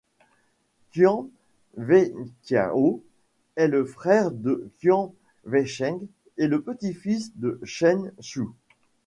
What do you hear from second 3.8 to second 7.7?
frère de Qian Weicheng et petit-fils de